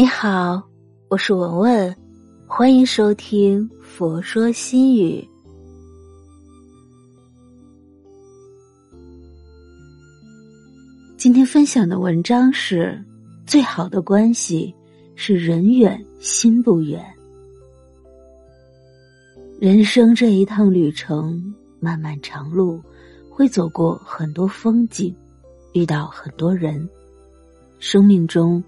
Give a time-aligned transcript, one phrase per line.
[0.00, 0.62] 你好，
[1.08, 1.96] 我是文文，
[2.46, 5.20] 欢迎收听《佛说心语》。
[11.16, 13.04] 今天分享的文章是：
[13.44, 14.72] 最好的关系
[15.16, 17.04] 是人远心不远。
[19.58, 22.80] 人生这一趟旅程，漫漫长路，
[23.28, 25.12] 会走过很多风景，
[25.72, 26.88] 遇到很多人，
[27.80, 28.62] 生命中。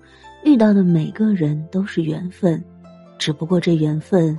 [0.45, 2.63] 遇到的每个人都是缘分，
[3.19, 4.39] 只不过这缘分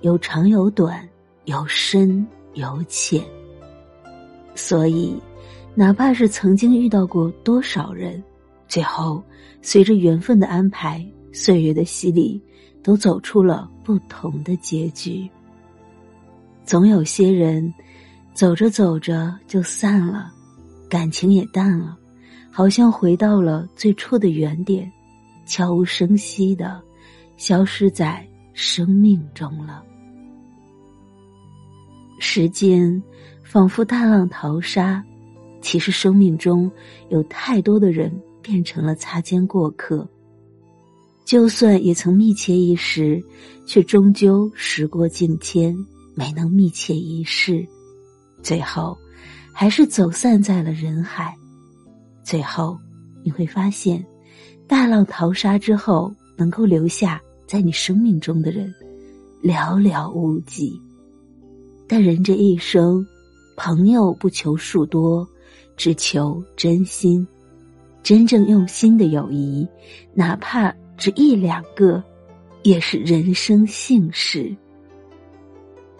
[0.00, 1.06] 有长有短，
[1.44, 3.22] 有深有浅。
[4.54, 5.14] 所以，
[5.74, 8.22] 哪怕是曾经遇到过多少人，
[8.66, 9.22] 最后
[9.60, 12.42] 随着缘分的安排，岁月的洗礼，
[12.82, 15.28] 都走出了不同的结局。
[16.64, 17.72] 总有些人，
[18.34, 20.32] 走着走着就散了，
[20.88, 21.96] 感情也淡了，
[22.50, 24.90] 好像回到了最初的原点。
[25.52, 26.82] 悄无声息的
[27.36, 29.84] 消失在生命中了。
[32.18, 33.02] 时间
[33.44, 35.04] 仿佛大浪淘沙，
[35.60, 36.72] 其实生命中
[37.10, 40.08] 有太多的人变成了擦肩过客。
[41.22, 43.22] 就算也曾密切一时，
[43.66, 45.76] 却终究时过境迁，
[46.14, 47.62] 没能密切一世，
[48.42, 48.96] 最后
[49.52, 51.36] 还是走散在了人海。
[52.24, 52.78] 最后
[53.22, 54.02] 你会发现。
[54.66, 58.72] 大浪淘沙之后，能够留下在你生命中的人，
[59.42, 60.80] 寥寥无几。
[61.86, 63.06] 但人这一生，
[63.56, 65.28] 朋友不求数多，
[65.76, 67.26] 只求真心。
[68.02, 69.68] 真正用心的友谊，
[70.14, 72.02] 哪怕只一两个，
[72.62, 74.52] 也是人生幸事。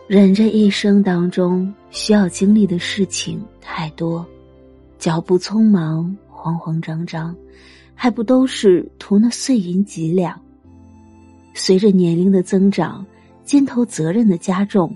[0.08, 4.26] 人这一生当中，需要经历的事情太多，
[4.98, 7.34] 脚步匆忙，慌慌张张。
[8.02, 10.36] 还不都是图那碎银几两？
[11.54, 13.06] 随着年龄的增长，
[13.44, 14.92] 肩头责任的加重，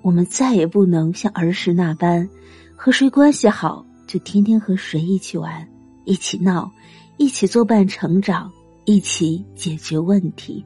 [0.00, 2.26] 我们再也不能像儿时那般，
[2.74, 5.68] 和谁关系好就天天和谁一起玩、
[6.06, 6.72] 一起闹、
[7.18, 8.50] 一起作伴成长、
[8.86, 10.64] 一起解决问题。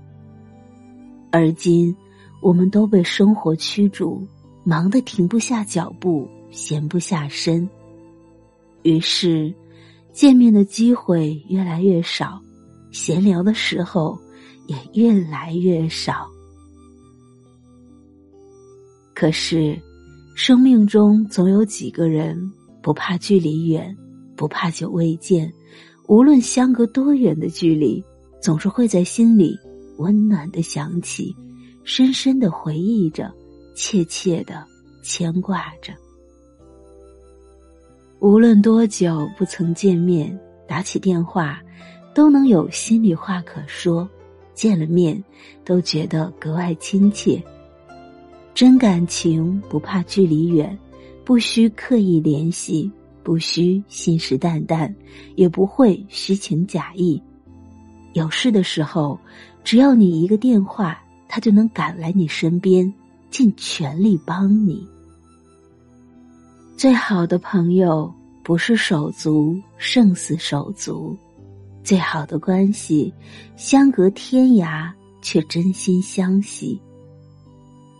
[1.33, 1.93] 而今，
[2.41, 4.25] 我们都被生活驱逐，
[4.63, 7.69] 忙得停不下脚步，闲不下身，
[8.85, 9.53] 于是。
[10.13, 12.41] 见面的机会越来越少，
[12.91, 14.19] 闲聊的时候
[14.67, 16.29] 也越来越少。
[19.15, 19.81] 可是，
[20.35, 22.37] 生命中总有几个人
[22.83, 23.97] 不怕距离远，
[24.37, 25.53] 不怕久未见，
[26.09, 28.03] 无论相隔多远的距离，
[28.41, 29.57] 总是会在心里
[29.99, 31.35] 温暖的想起，
[31.85, 33.33] 深深的回忆着，
[33.75, 34.67] 切切的
[35.03, 35.95] 牵挂着。
[38.23, 40.39] 无论多久不曾见面，
[40.69, 41.61] 打起电话，
[42.15, 44.07] 都能有心里话可说；
[44.55, 45.21] 见了面，
[45.65, 47.43] 都觉得格外亲切。
[48.55, 50.79] 真感情不怕距离远，
[51.25, 52.89] 不需刻意联系，
[53.25, 54.95] 不需信誓旦旦，
[55.35, 57.21] 也不会虚情假意。
[58.13, 59.19] 有事的时候，
[59.65, 60.97] 只要你一个电话，
[61.27, 62.95] 他就能赶来你身边，
[63.31, 64.87] 尽全力帮你。
[66.77, 68.13] 最好的朋友
[68.43, 71.17] 不是手足胜似手足，
[71.85, 73.13] 最好的关系
[73.57, 74.91] 相隔天涯
[75.21, 76.81] 却真心相惜。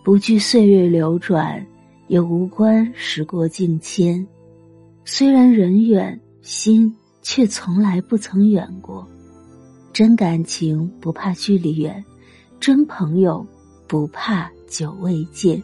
[0.03, 1.65] 不惧岁月流转，
[2.07, 4.25] 也无关时过境迁。
[5.05, 9.07] 虽然人远，心却从来不曾远过。
[9.93, 12.03] 真感情不怕距离远，
[12.59, 13.45] 真朋友
[13.87, 15.61] 不怕久未见。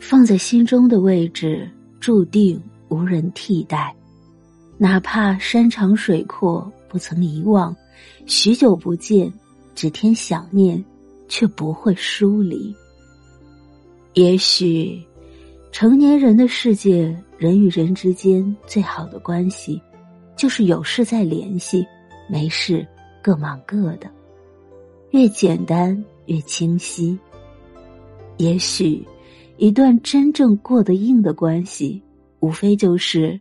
[0.00, 1.70] 放在心中的位置。
[2.04, 2.60] 注定
[2.90, 3.96] 无人替代，
[4.76, 7.74] 哪怕山长水阔不曾遗忘，
[8.26, 9.32] 许久不见，
[9.74, 10.84] 只添想念，
[11.28, 12.76] 却不会疏离。
[14.12, 15.02] 也许，
[15.72, 19.80] 成年人的世界，人与人之间最好的关系，
[20.36, 21.86] 就是有事再联系，
[22.28, 22.86] 没事
[23.22, 24.10] 各忙各的，
[25.12, 27.18] 越简单越清晰。
[28.36, 29.02] 也许。
[29.56, 32.02] 一段真正过得硬的关系，
[32.40, 33.40] 无非就是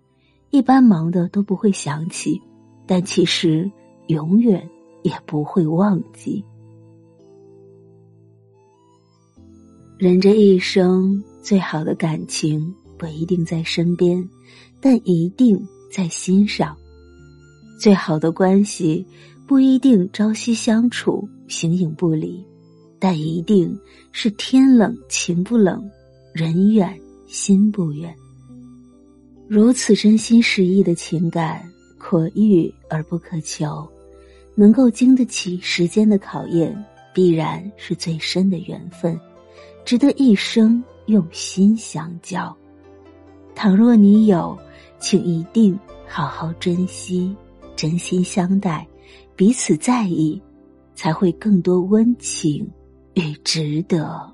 [0.52, 2.40] 一般忙的都不会想起，
[2.86, 3.70] 但其实
[4.08, 4.70] 永远
[5.02, 6.44] 也不会忘记。
[9.98, 14.28] 人这一生最好的感情不一定在身边，
[14.80, 15.60] 但一定
[15.92, 16.76] 在心上；
[17.80, 19.06] 最好的关系
[19.48, 22.46] 不一定朝夕相处、形影不离，
[23.00, 23.76] 但一定
[24.12, 25.84] 是天冷情不冷。
[26.34, 28.12] 人远心不远，
[29.48, 31.64] 如此真心实意的情感，
[32.00, 33.88] 可遇而不可求。
[34.56, 36.76] 能够经得起时间的考验，
[37.14, 39.20] 必然是最深的缘分，
[39.86, 42.56] 值得一生用心相交。
[43.54, 44.58] 倘若你有，
[45.00, 47.36] 请一定好好珍惜，
[47.76, 48.88] 真心相待，
[49.36, 50.42] 彼此在意，
[50.96, 52.68] 才会更多温情
[53.14, 54.34] 与值得。